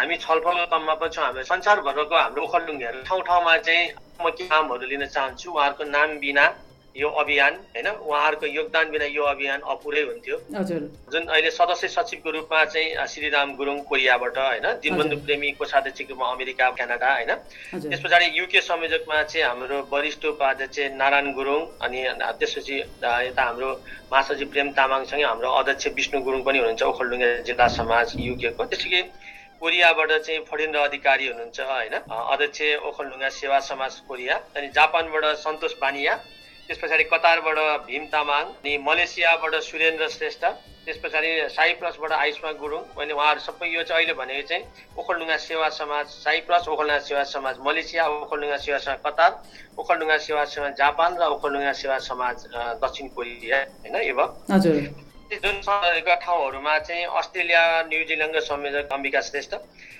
[0.00, 3.84] हामी छलफलको क्रममा पनि छौँ हाम्रो संसारभरको हाम्रो ओखलडुङ्गीहरू ठाउँ ठाउँमा चाहिँ
[4.16, 6.44] म के कामहरू लिन चाहन्छु उहाँहरूको नाम बिना
[6.96, 7.88] यो अभियान होइन?
[7.90, 10.36] उहाँहरूको योगदान बिना यो अभियान अपुरै हुन्थ्यो।
[11.12, 14.66] जुन अहिले सदस्य सचिवको रूपमा चाहिँ श्रीराम गुरुङ कोरियाबाट होइन?
[14.78, 17.32] दिनबन्धु प्रेमी कोषाध्यक्षको रूपमा अमेरिका क्यानाडा होइन?
[17.90, 22.00] त्यस पछाडि युके संयोजकमा चाहिँ हाम्रो वरिष्ठ उपाध्यक्ष नारायण गुरुङ अनि
[22.38, 23.70] त्यसपछि यता हाम्रो
[24.12, 29.02] महासचिव प्रेम तामाङसँगै हाम्रो अध्यक्ष विष्णु गुरुङ पनि हुनुहुन्छ ओखलडुङ्गा जिल्ला समाज युकेको। त्यसरी
[29.58, 31.94] कोरियाबाट चाहिँ फडिन्द्र अधिकारी हुनुहुन्छ होइन?
[32.06, 36.14] अध्यक्ष ओखलडुङ्गा सेवा समाज कोरिया अनि जापानबाट सन्तोष बानिया
[36.66, 40.44] त्यस पछाडि कतारबाट भीम तामाङ अनि मलेसियाबाट सुरेन्द्र श्रेष्ठ
[40.84, 44.64] त्यस पछाडि साइप्रसबाट आयुष्मा गुरुङ मैले उहाँहरू सबै यो चाहिँ अहिले भनेको चाहिँ
[44.96, 49.32] ओखलडुङ्गा सेवा समाज साइप्रस ओखलडुङ्गा सेवा समाज मलेसिया ओखलडुङ्गा सेवा समाज कतार
[49.78, 52.46] ओखलडुङ्गा सेवा समाज जापान र ओखलडुङ्गा सेवा समाज
[52.80, 59.54] दक्षिण कोरिया होइन यो जुन ठाउँहरूमा चाहिँ अस्ट्रेलिया न्युजिल्यान्डको संयोजक अम्बिका श्रेष्ठ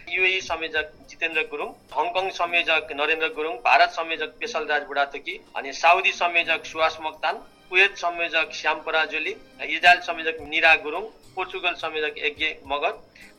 [0.08, 6.64] युए संयोजक जितेन्द्र गुरुङ हङकङ संयोजक नरेन्द्र गुरुङ भारत संयोजक पेशलराज बुढाथोकी अनि साउदी संयोजक
[6.66, 9.34] सुवास मोक्तान कुवेत संयोजक श्याम पराजुली
[9.68, 12.92] इजरायल संयोजक निरा गुरुङ पोर्चुगल संयोजक यज्ञ मगर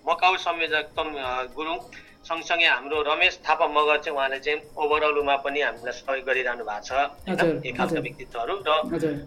[0.07, 1.15] मकाउ संयोजक तम
[1.55, 1.77] गुरुङ
[2.25, 6.91] सँगसँगै हाम्रो रमेश थापा मगर चाहिँ उहाँले चाहिँ ओभरअलमा पनि हामीलाई सहयोग गरिरहनु भएको छ
[7.29, 7.61] होइन?
[7.61, 8.69] एक खालका। व्यक्तित्वहरू र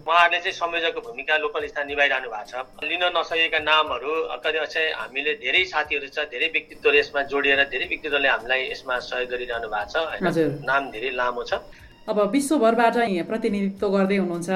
[0.03, 4.11] उहाँहरूले चाहिँ संयोजकको भूमिका लोकल स्थान निभाइरहनु भएको छ। लिन नसकेका नामहरू
[4.43, 9.29] कति चाहिँ हामीले धेरै साथीहरू छ धेरै व्यक्तित्वहरू यसमा जोडिएर धेरै व्यक्तित्वले हामीलाई यसमा सहयोग
[9.31, 9.95] गरिरहनु भएको छ।
[10.27, 10.59] होइन?
[10.67, 11.63] नाम धेरै लामो छ।
[12.03, 14.49] अब विश्वभरबाट यहाँ प्रतिनिधित्व गर्दै हुनुहुन्छ।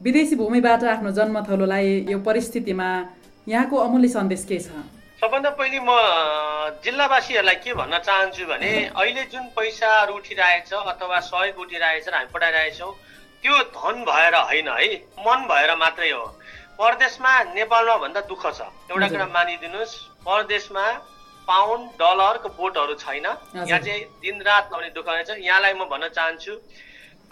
[0.00, 2.88] विदेशी भूमिबाट आफ्नो जन्मथलोलाई यो परिस्थितिमा
[3.46, 4.70] यहाँको अमूल्य सन्देश के छ?
[5.22, 12.08] सबभन्दा पहिले म जिल्लावासीहरूलाई के भन्न चाहन्छु भने अहिले जुन पैसाहरू उठिरहेछ अथवा सहयोग उठिरहेछ
[12.10, 12.90] र हामी पठाइरहेछौँ
[13.42, 14.88] त्यो धन भएर होइन है
[15.22, 16.26] मन भएर मात्रै हो।
[16.74, 19.94] परदेशमा नेपालमा भन्दा दुःख छ। एउटा कुरा मानिदिनुहोस्
[20.26, 20.86] परदेशमा
[21.48, 23.26] पाउन्ड डलरको बोटहरू छैन।
[23.62, 26.52] यहाँ चाहिँ दिनरात आउने दुःख रहेछ। यहाँलाई म भन्न चाहन्छु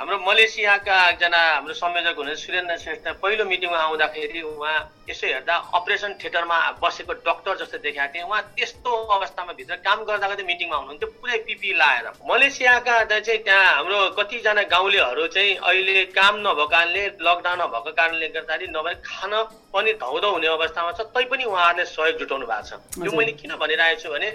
[0.00, 6.12] हाम्रो मलेसियाका एकजना हाम्रो संयोजक हुनुहुन्छ सुरेन्द्र श्रेष्ठ पहिलो मिटिङमा आउँदाखेरि उहाँ यसो हेर्दा अपरेसन
[6.16, 11.08] थिएटरमा बसेको डक्टर जस्तो देखाएको थिएँ। उहाँ त्यस्तो अवस्थामा भित्र काम गर्दा गर्दै मिटिङमा आउनुहुन्थ्यो
[11.20, 17.60] पुरै पिपी लाएर। मलेसियाका चाहिँ त्यहाँ हाम्रो कतिजना गाउँलेहरू चाहिँ अहिले काम नभएको कारणले लकडाउन
[17.60, 19.32] भएको कारणले गर्दाखेरि नभए खान
[19.68, 24.00] पनि धौधौ हुने अवस्थामा छ। तैपनि उहाँहरूले सहयोग जुटाउनु भएको छ। यो मैले किन भनिरहेको
[24.00, 24.28] छु भने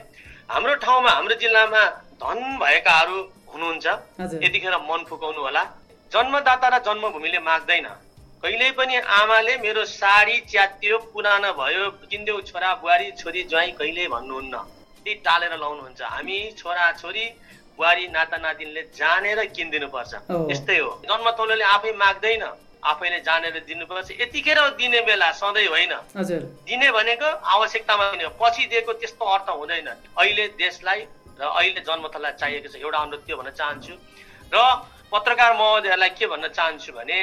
[0.45, 1.81] हाम्रो ठाउँमा हाम्रो जिल्लामा
[2.21, 3.17] धन भएकाहरू
[3.55, 3.85] हुनुहुन्छ।
[4.43, 5.63] यतिखेर मन फुकाउनु होला।
[6.11, 7.87] जन्मदाता र जन्मभूमिले माग्दैन।
[8.43, 14.55] कहिल्यै पनि आमाले मेरो साडी च्यातियो पुरानो भयो किनिदेऊ छोरा बुहारी छोरी ज्वाइँ कहिल्यै भन्नुहुन्न?
[15.03, 17.25] त्यही टालेर लाउनुहुन्छ। हामी छोरा छोरी
[17.77, 20.13] बुहारी नाता नातिनले जानेर किनिदिनुपर्छ।
[20.51, 22.43] यस्तै हो। जन्मथलोले आफै माग्दैन।
[22.85, 25.93] आफैले जानेर दिनुपर्छ। यतिखेर दिने बेला सधैँ होइन।
[26.69, 31.01] दिने भनेको आवश्यकतामा दिने हो। पछि दिएको त्यस्तो अर्थ हुँदैन। अहिले देशलाई
[31.37, 33.93] र अहिले जन्मथललाई चाहिएको छ एउटा अनुरोध त्यो भन्न चाहन्छु?
[34.51, 34.57] र
[35.11, 37.17] पत्रकार महोदयहरूलाई के भन्न चाहन्छु भने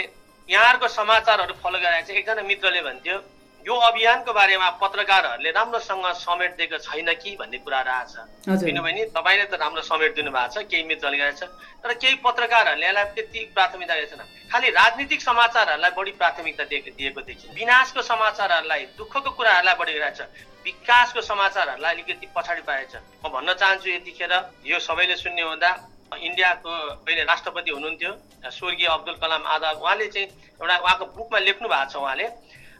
[0.48, 3.16] यहाँहरूको समाचारहरू फलो गरिरहेको छ एकजना मित्रले भन्थ्यो
[3.62, 8.14] यो अभियानको बारेमा पत्रकारहरूले राम्रोसँग समेट दिएको छैन कि भन्ने कुरा रहेछ
[8.58, 12.86] किनभने तपाईँले त राम्रो समेट दिनु भएको छ केही मित्रले गरेको छ तर केही पत्रकारहरूले
[12.86, 18.82] यसलाई त्यति प्राथमिकता दिएको छैन। खालि राजनीतिक समाचारहरूलाई बढी प्राथमिकता दिएको दिएको देखिन्छ। विनाशको समाचारहरूलाई
[18.98, 24.32] दुःखको कुराहरूलाई बढी गरिरहेको छ विकासको समाचारहरूलाई अलिकति पछाडि पारेको छ म भन्न चाहन्छु यतिखेर
[24.66, 25.70] यो सबैले सुन्ने हुँदा
[26.18, 26.70] इन्डियाको
[27.06, 28.12] पहिले राष्ट्रपति हुनुहुन्थ्यो
[28.50, 30.26] स्वर्गीय अब्दुल कलाम आजाद। उहाँले चाहिँ
[30.58, 32.26] एउटा उहाँको बुकमा लेख्नु भएको छ उहाँले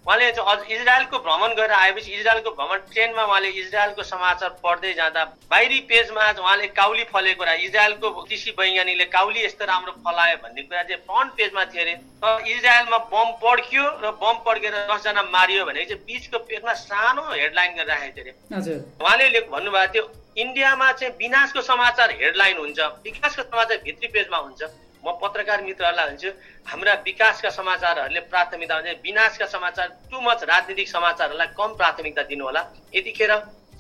[0.06, 5.24] उहाँले चाहिँ अझ इजरायलको भ्रमण गरेर आएपछि इजरायलको भ्रमण ट्रेनमा उहाँले इजरायलको समाचार पढ्दै जाँदा
[5.50, 10.82] बाहिरी पेजमा उहाँले काउली फलेको कुरा इजरायलको कृषि वैज्ञानिकले काउली यस्तो राम्रो फलायो भन्ने कुरा
[10.82, 15.94] चाहिँ फ्रन्ट पेजमा थियो अरे। तर इजरायलमा बम पड्कियो र बम पड्केर दसजना मारियो भनेको
[15.94, 20.04] चाहिँ बिचको पेजमा सानो हेडलाइन गरेर राखेको थियो अरे। उहाँले भन्नुभएको थियो
[20.42, 24.62] इन्डियामा चाहिँ विनाशको समाचार हेडलाइन हुन्छ विकासको समाचार भित्री पेजमा हुन्छ।
[25.04, 26.30] म पत्रकार मित्रहरूलाई भन्छु
[26.66, 32.62] हाम्रा विकासका समाचारहरूले प्राथमिकता हुन्छ विनाशका समाचार टु मच राजनीतिक समाचारहरूलाई कम प्राथमिकता दिनु होला
[32.94, 33.32] यतिखेर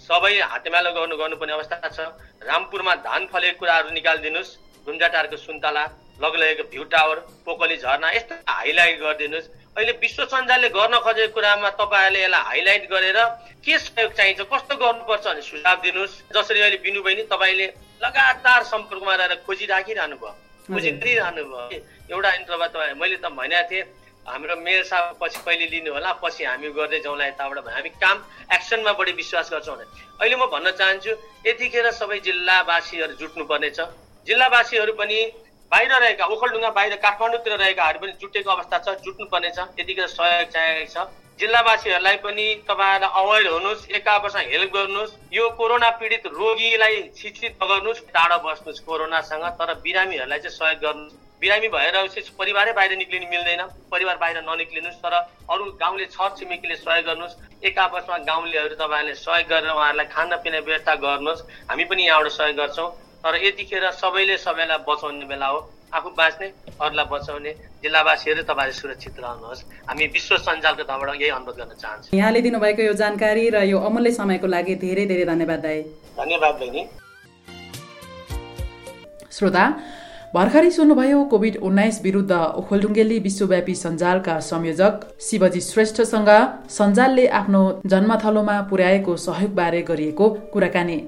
[0.02, 2.10] सबै हातेमालो गर्नु गर्नुपर्ने अवस्था छ।
[2.42, 4.56] रामपुरमा धान फलेको कुराहरू निकालिदिनुहोस्
[4.86, 5.84] गुन्जाटारको सुन्तला
[6.22, 12.22] लगलेको भ्यू टावर पोकली झरना यस्तो हाइलाइट गरिदिनुहोस्। अहिले विश्व सञ्जालले गर्न खोजेको कुरामा तपाईँहरूले
[12.22, 13.18] यसलाई हाइलाइट गरेर
[13.62, 17.66] के सहयोग चाहिन्छ कस्तो गर्नुपर्छ भने सुझाव दिनुहोस्। जसरी अहिले बिनु बहिनी तपाईँले
[18.02, 20.34] लगातार सम्पर्कमा रहेर खोजिराखिरहनु भयो
[20.70, 21.80] गरिरहनु भयो।
[22.12, 23.84] एउटा इन्टरभ्यू तपाईँ मैले त भनेको थिएँ
[24.22, 28.16] हाम्रो मेयर साहब पछि पहिले लिनु होला पछि हामी गर्दै जाउँला यताबाट हामी काम
[28.54, 29.86] एक्सनमा बढी विश्वास गर्छौँ भने
[30.22, 31.12] अहिले म भन्न चाहन्छु
[31.46, 33.78] यतिखेर सबै जिल्लावासीहरू जुट्नु पर्नेछ
[34.26, 35.18] जिल्लावासीहरू पनि
[35.72, 40.86] बाहिर रहेका ओखलढुङ्गा बाहिर काठमाडौँतिर रहेकाहरू पनि जुटेको अवस्था छ जुट्नु पर्नेछ यतिखेर सहयोग चाहिएको
[40.94, 40.96] छ।
[41.42, 48.02] जिल्लावासीहरूलाई पनि तपाईँहरूलाई अवेर हुनुहोस् एक आपसमा हेल्प गर्नुहोस् यो कोरोना पीडित रोगीलाई शिक्षित नगर्नुहोस्
[48.14, 51.96] टाढा बस्नुहोस् कोरोनासँग तर बिरामीहरूलाई चाहिँ सहयोग गर्नुहोस्। बिरामी भएर
[52.38, 55.14] परिवारै बाहिर निक्लिनु मिल्दैन परिवार बाहिर ननिक्लिनुहोस् तर
[55.50, 60.94] अरू गाउँले छर छिमेकीले सहयोग गर्नुहोस् एक आपसमा गाउँलेहरू तपाईँहरूले सहयोग गरेर उहाँहरूलाई खानापिना व्यवस्था
[61.02, 62.90] गर्नुहोस् हामी पनि यहाँबाट सहयोग गर्छौँ।
[63.24, 65.58] तर यतिखेर सबैले सबैलाई बचाउने बेला हो।
[65.92, 66.46] आफू बाँच्ने
[66.80, 67.50] अरूलाई बचाउने
[67.82, 72.92] जिल्लावासीहरू तपाईँले सुरक्षित रहनुहोस्। हामी विश्व सञ्जालको तर्फबाट यही अनुरोध गर्न चाहन्छौँ। यहाँले दिनुभएको यो
[72.96, 75.82] जानकारी र यो अमूल्य समयको लागि धेरै धेरै धन्यवाद दाई।
[76.16, 76.82] धन्यवाद बहिनी।
[79.32, 79.64] श्रोता
[80.34, 86.30] भर्खरै सुन्नुभयो कोभिड उन्नाइस विरुद्ध ओखलढुङ्गेली विश्वव्यापी सञ्जालका संयोजक शिवजी श्रेष्ठसँग
[86.72, 90.98] सञ्जालले आफ्नो जन्मथलोमा पुर्याएको सहयोगबारे गरिएको कुराकानी।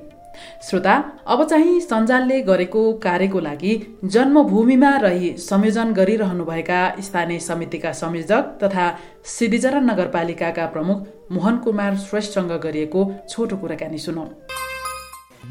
[0.69, 0.95] श्रोता
[1.27, 3.75] अब चाहिँ सञ्जालले गरेको कार्यको लागि
[4.15, 8.87] जन्मभूमिमा रही संयोजन गरिरहनुभएका स्थानीय समितिका संयोजक तथा
[9.37, 14.27] सिद्धिचरण नगरपालिकाका प्रमुख मोहन कुमार श्रेष्ठसँग गरिएको छोटो कुराकानी सुनौ।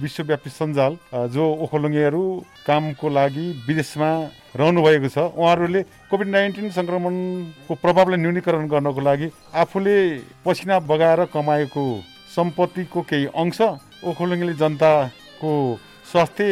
[0.02, 0.94] विश्वव्यापी सञ्जाल
[1.34, 2.22] जो ओखलुङ्गेहरू
[2.68, 4.10] कामको लागि विदेशमा
[4.58, 9.28] रहनुभएको छ उहाँहरूले कोभिड नाइन्टिन सङ्क्रमणको प्रभावलाई न्यूनीकरण गर्नको लागि
[9.64, 9.98] आफूले
[10.46, 11.86] पसिना बगाएर कमाएको
[12.36, 13.62] सम्पत्तिको केही अंश
[14.04, 15.52] ओखलुङ्गेली जनताको
[16.12, 16.48] स्वास्थ्य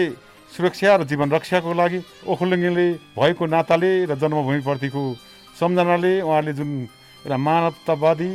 [0.51, 5.03] सुरक्षा र जीवन रक्षाको लागि ओखलडुङ्गेले भएको नाताले र जन्मभूमिप्रतिको
[5.55, 6.69] सम्झनाले उहाँले जुन
[7.23, 8.31] एउटा मानवतावादी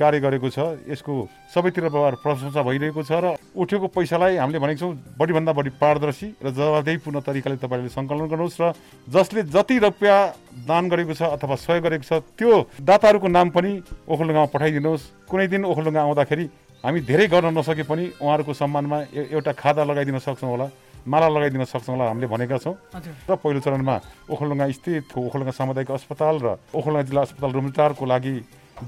[0.00, 1.12] कार्य गरेको छ यसको
[1.52, 1.84] सबैतिर
[2.24, 7.56] प्रशंसा भइरहेको छ र उठेको पैसालाई हामीले भनेको छौँ बढीभन्दा बढी पारदर्शी र जवाबदेहीपूर्ण तरिकाले
[7.60, 8.64] तपाईँले सङ्कलन गर्नुहोस् र
[9.06, 10.20] जसले जति रुपियाँ
[10.64, 13.72] दान गरेको छ अथवा सहयोग गरेको छ त्यो दाताहरूको नाम पनि
[14.08, 16.44] ओखलडुङ्गामा पठाइदिनुहोस्। कुनै दिन ओखलडुङ्गा आउँदाखेरि
[16.80, 18.98] हामी धेरै गर्न नसके पनि उहाँहरूको सम्मानमा
[19.36, 20.66] एउटा खादा लगाइदिन सक्छौँ होला
[21.04, 22.74] माला लगाइदिन सक्छौँ होला हामीले भनेका छौँ।
[23.28, 23.96] र पहिलो चरणमा
[24.32, 28.34] ओखलडुङ्गा स्थित ओखलडुङ्गा सामुदायिक अस्पताल र ओखलडुङ्गा जिल्ला अस्पताल रुमटारको लागि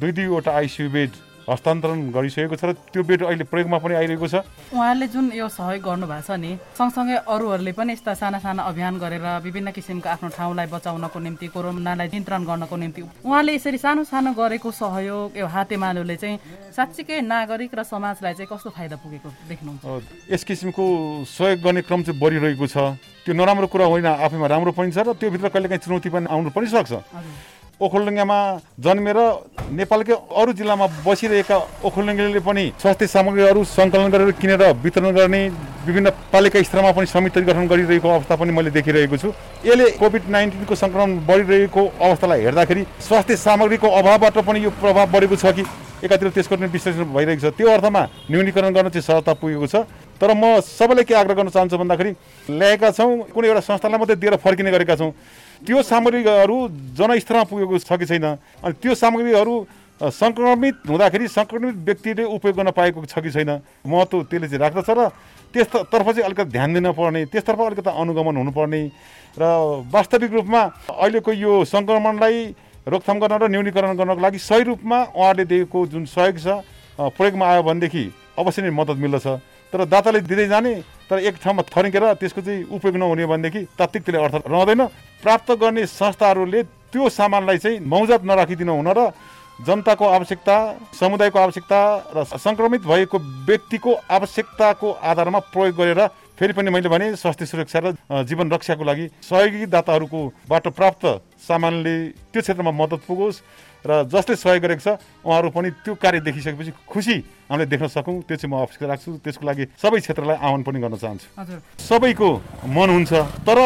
[0.00, 1.12] दुई दुईवटा आइसियु बेड
[1.52, 4.34] हस्तान्तरण गरिसकेको छ र त्यो बेड अहिले प्रयोगमा पनि आइरहेको छ।
[4.72, 9.26] उहाँले जुन यो सहयोग गर्नुभएको छ नि सँगसँगै अरूहरूले पनि यस्ता साना साना अभियान गरेर
[9.44, 14.70] विभिन्न किसिमको आफ्नो ठाउँलाई बचाउनको निम्ति कोरोनालाई नियन्त्रण गर्नको निम्ति उहाँले यसरी सानो सानो गरेको
[14.72, 16.38] सहयोग यो हातेमालोले चाहिँ
[16.72, 19.84] साँच्चीकै नागरिक र समाजलाई चाहिँ कस्तो फाइदा पुगेको देख्नुहुन्छ?
[20.32, 20.84] यस किसिमको
[21.28, 25.12] सहयोग गर्ने क्रम चाहिँ बढिरहेको छ। त्यो नराम्रो कुरा होइन आफैमा राम्रो पनि छ र
[25.14, 26.92] त्योभित्र कहिलेकाहीँ चुनौती पनि आउनु पनि सक्छ।
[27.82, 28.38] ओखलडुङ्गामा
[28.78, 29.18] जन्मेर
[29.74, 35.42] नेपालकै अरू जिल्लामा बसिरहेका ओखलडुङ्गेले पनि स्वास्थ्य सामग्रीहरू सङ्कलन गरेर किनेर वितरण गर्ने
[35.86, 39.28] विभिन्न पालिका स्तरमा पनि समिति गठन गरिरहेको अवस्था पनि मैले देखिरहेको छु।
[39.66, 45.50] यसले कोभिड नाइन्टिनको सङ्क्रमण बढिरहेको अवस्थालाई हेर्दाखेरि स्वास्थ्य सामग्रीको अभावबाट पनि यो प्रभाव बढेको छ
[45.50, 45.66] कि?
[46.06, 49.74] एकातिर त्यसको पनि विश्लेषण भइरहेको छ। त्यो अर्थमा न्यूनीकरण गर्न चाहिँ सहजता पुगेको छ।
[50.22, 52.10] तर म सबैलाई के आग्रह गर्न चाहन्छु भन्दाखेरि
[52.46, 55.10] ल्याएका छौँ कुनै एउटा संस्थालाई मात्रै दिएर फर्किने गरेका छौँ।
[55.66, 56.57] त्यो सामग्रीहरू
[56.98, 58.27] जनस्तरमा पुगेको छ कि छैन?
[58.64, 59.55] अनि त्यो सामग्रीहरू
[60.01, 63.51] सङ्क्रमित हुँदाखेरि सङ्क्रमित व्यक्तिले उपयोग गर्न पाएको छ कि छैन?
[63.87, 65.01] महत्त्व त्यसले चाहिँ राख्दछ र
[65.55, 68.83] त्यसतर्फ चाहिँ अलिकति ध्यान दिनुपर्ने त्यसतर्फ अलिकति अनुगमन हुनुपर्ने
[69.38, 69.42] र
[69.94, 72.37] वास्तविक रूपमा अहिलेको यो सङ्क्रमणलाई
[72.83, 76.48] रोकथाम गर्न र न्यूनीकरण गर्नको लागि सही रूपमा उहाँहरूले दिएको जुन सहयोग छ
[76.98, 78.05] प्रयोगमा आयो भनेदेखि
[78.42, 79.27] अवश्य नै मद्दत मिल्दछ।
[79.72, 80.72] तर दाताले दिँदै जाने
[81.08, 84.82] तर एक ठाउँमा थर्केर त्यसको चाहिँ उपयोग नहुने भनेदेखि तात्तिक त्यसले अर्थ रहँदैन।
[85.24, 89.00] प्राप्त गर्ने संस्थाहरूले त्यो सामानलाई चाहिँ मौजात नराखिदिनु हुन र
[89.64, 90.56] जनताको आवश्यकता
[90.92, 91.78] समुदायको आवश्यकता
[92.16, 96.00] र सङ्क्रमित भएको व्यक्तिको आवश्यकताको आधारमा प्रयोग गरेर
[96.37, 97.87] फेरि पनि मैले भने स्वास्थ्य सुरक्षा र
[98.24, 101.04] जीवन रक्षाको लागि सहयोगी दाताहरूकोबाट प्राप्त
[101.46, 101.96] सामानले
[102.32, 103.42] त्यो क्षेत्रमा मद्दत पुगोस्।
[103.82, 104.88] र जसले सहयोग गरेको छ
[105.26, 107.16] उहाँहरू पनि त्यो कार्य देखिसकेपछि खुसी
[107.50, 110.96] हामीले देख्न सकौँ। त्यो चाहिँ म अफिसको राख्छु। त्यसको लागि सबै क्षेत्रलाई आह्वान पनि गर्न
[111.02, 111.26] चाहन्छु।
[111.82, 112.28] सबैको
[112.70, 113.58] मन हुन्छ तर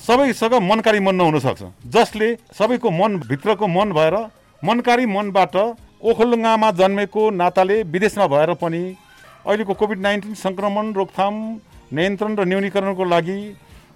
[0.00, 4.16] सबैसँग मनकारी मन नहुन सक्छ जसले सबैको मनभित्रको मन भएर
[4.62, 5.56] मनकारी मनबाट
[6.00, 8.82] ओखलुङ्गामा जन्मेको नाताले विदेशमा भएर पनि
[9.44, 11.34] अहिलेको कोभिड नाइन्टिन सङ्क्रमण रोकथाम
[11.92, 13.38] नियन्त्रण र न्यूनीकरणको लागि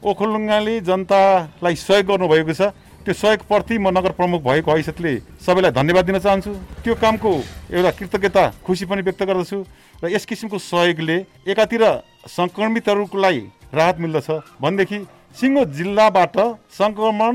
[0.05, 2.73] ओखलुङ्गाले जनतालाई सहयोग गर्नुभएको छ।
[3.05, 5.13] त्यो सहयोगप्रति म नगर प्रमुख भएको हैसियतले
[5.45, 6.53] सबैलाई धन्यवाद दिन चाहन्छु।
[6.85, 7.31] त्यो कामको
[7.77, 9.59] एउटा कृतज्ञता खुसी पनि व्यक्त गर्दछु
[10.01, 11.17] र यस किसिमको सहयोगले
[11.53, 11.85] एकातिर
[12.33, 13.39] सङ्क्रमितहरूलाई
[13.77, 14.29] राहत मिल्दछ।
[14.63, 14.99] भनेदेखि
[15.37, 16.37] सिङ्गो जिल्लाबाट
[16.81, 17.35] सङ्क्रमण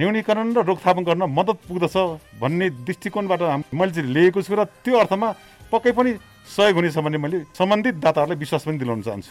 [0.00, 1.96] न्यूनीकरण र रोकथाम गर्न मद्दत पुग्दछ
[2.40, 3.42] भन्ने दृष्टिकोणबाट
[3.76, 5.28] मैले चाहिँ लिएको छु र त्यो अर्थमा
[5.72, 6.10] पक्कै पनि
[6.46, 9.30] सहयोग हुनेछ भन्ने मैले सम्बन्धित दाताहरूलाई विश्वास पनि दिलाउन चाहन्छु।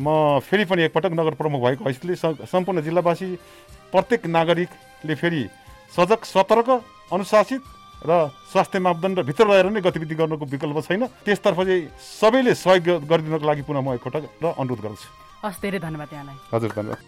[0.00, 0.06] म
[0.42, 2.14] फेरि पनि एकपटक नगर प्रमुख भएको हैसियतले
[2.46, 3.28] सम्पूर्ण जिल्लावासी
[3.92, 5.42] प्रत्येक नागरिकले फेरि
[5.96, 6.68] सजग सतर्क
[7.12, 7.62] अनुशासित
[7.98, 13.62] र स्वास्थ्य मापदण्डभित्र रहेर नै गतिविधि गर्नुको विकल्प छैन। त्यसतर्फ चाहिँ सबैले सहयोग गरिदिनको लागि
[13.66, 15.08] पुनः म एकपटक र अनुरोध गर्छु
[15.42, 17.00] हस् धेरै धन्यवाद यहाँलाई। हजुर धन्यवाद।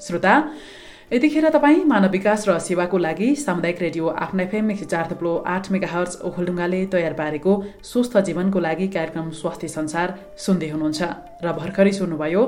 [0.00, 0.32] श्रोता
[1.12, 5.88] यतिखेर तपाईँ मानव विकास र सेवाको लागि सामुदायिक रेडियो आफ्ना एफएम चार थप्लो आठ मेगा
[5.90, 11.02] हर्च ओखलढुङ्गाले तयार पारेको स्वस्थ जीवनको लागि कार्यक्रम स्वास्थ्य संसार सुन्दै हुनुहुन्छ।
[11.42, 12.42] र भर्खरै सुन्नुभयो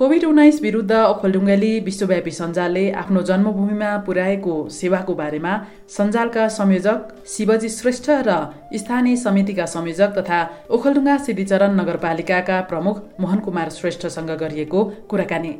[0.00, 5.52] कोभिड उन्नाइस विरुद्ध ओखलढुङ्गाली विश्वव्यापी सञ्जालले आफ्नो जन्मभूमिमा पुर्याएको सेवाको बारेमा
[5.96, 8.42] सञ्जालका संयोजक शिवजी श्रेष्ठ र
[8.74, 15.58] स्थानीय समितिका संयोजक तथा ओखलढुङ्गा सिद्धिचरण नगरपालिकाका प्रमुख मोहन कुमार श्रेष्ठसँग गरिएको कुराकानी।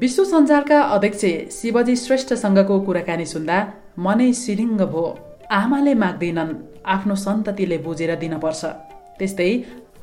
[0.00, 3.58] विश्व सञ्जालका अध्यक्ष शिवजी श्रेष्ठसँगको कुराकानी सुन्दा
[4.04, 5.04] मनै सिरिङ्ग भो
[5.58, 6.52] आमाले माग्दैनन्
[6.94, 8.62] आफ्नो सन्ततिले बुझेर दिनपर्छ।
[9.18, 9.48] त्यस्तै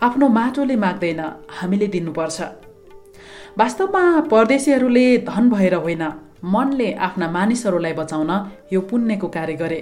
[0.07, 1.21] आफ्नो माटोले माग्दैन
[1.57, 2.41] हामीले दिनुपर्छ।
[3.59, 4.03] वास्तवमा
[4.33, 6.03] परदेशीहरूले धन भएर होइन
[6.53, 8.31] मनले आफ्ना मानिसहरूलाई बचाउन
[8.73, 9.81] यो पुण्यको कार्य गरे।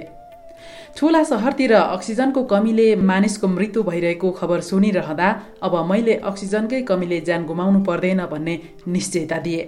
[0.97, 5.29] ठुला सहरतिर अक्सिजनको कमीले मानिसको मृत्यु भइरहेको खबर सुनिरहँदा
[5.65, 8.55] अब मैले अक्सिजनकै कमीले ज्यान गुमाउनु पर्दैन भन्ने
[8.87, 9.63] निश्चयता दिए।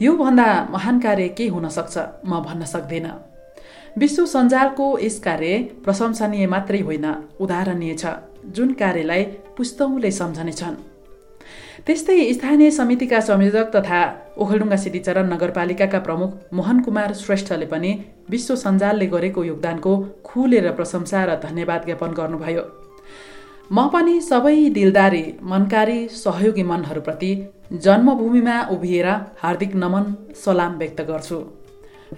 [0.00, 1.98] योभन्दा महान कार्य के हुन सक्छ?
[2.26, 3.12] म भन्न सक्दिनँ।
[3.98, 7.06] विश्व सञ्जालको यस कार्य प्रशंसनीय मात्रै होइन
[7.40, 8.06] उदाहरणीय छ
[8.56, 9.22] जुन कार्यलाई
[9.56, 10.76] पुस्तौँले सम्झनेछन्।
[11.86, 14.00] त्यस्तै स्थानीय समितिका संयोजक तथा
[14.38, 17.90] ओखलडुङ्गा सिद्धिचरण नगरपालिकाका प्रमुख मोहन कुमार श्रेष्ठले पनि
[18.30, 19.92] विश्व सञ्जालले गरेको योगदानको
[20.24, 22.81] खुलेर प्रशंसा र धन्यवाद ज्ञापन गर्नुभयो।
[23.72, 27.30] म पनि सबै दिलदारी मनकारी सहयोगी मनहरूप्रति
[27.84, 29.06] जन्मभूमिमा उभिएर
[29.42, 30.04] हार्दिक नमन
[30.42, 31.38] सलाम व्यक्त गर्छु।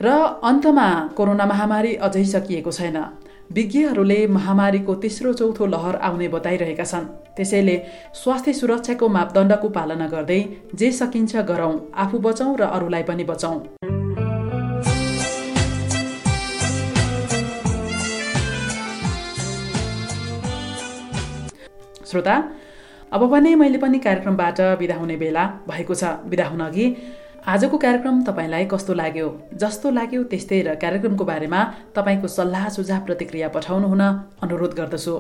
[0.02, 0.14] र
[0.50, 0.86] अन्तमा
[1.16, 2.98] कोरोना महामारी अझै सकिएको छैन।
[3.52, 7.76] विज्ञहरूले महामारीको तेस्रो चौथो लहर आउने बताइरहेका छन्। त्यसैले
[8.22, 10.40] स्वास्थ्य सुरक्षाको मापदण्डको पालना गर्दै
[10.74, 13.58] जे सकिन्छ गरौँ आफू बचौँ र अरूलाई पनि बचौँ।
[22.06, 22.34] श्रोता
[23.12, 26.86] अब भने मैले पनि कार्यक्रमबाट बिदा हुने बेला भएको छ। बिदा हुन अघि
[27.44, 29.28] आजको कार्यक्रम तपाईँलाई कस्तो लाग्यो?
[29.52, 31.60] जस्तो लाग्यो त्यस्तै र कार्यक्रमको बारेमा
[31.92, 34.02] तपाईँको सल्लाह सुझाव प्रतिक्रिया पठाउनु हुन
[34.40, 35.14] अनुरोध गर्दछु।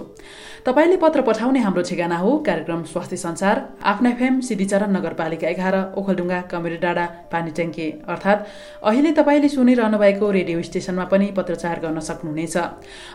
[0.64, 6.40] तपाईँले पत्र पठाउने हाम्रो ठेगाना हो कार्यक्रम स्वास्थ्य संसार आफ्ना एफएम सिद्धिचरण नगरपालिका एघार ओखलडुङ्गा
[6.48, 8.40] कमेरी डाँडा पानी ट्याङ्की। अर्थात्
[8.88, 12.56] अहिले तपाईँले सुनिरहनु भएको रेडियो स्टेसनमा पनि पत्रचार गर्न सक्नुहुनेछ।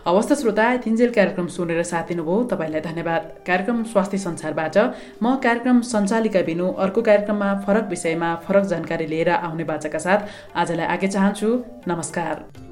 [0.06, 4.78] अवस्था श्रोता थिन्जेल कार्यक्रम सुनेर साथ दिनुभयो तपाईँलाई धन्यवाद। कार्यक्रम स्वास्थ्य संसारबाट
[5.24, 8.64] म कार्यक्रम सञ्चालिका बिनु अर्को कार्यक्रममा फरक विषयमा फरक
[9.00, 10.20] जानकारी लिएर आउने बाचाका साथ
[10.56, 11.48] आजलाई आगे चाहन्छु।
[11.88, 12.69] नमस्कार।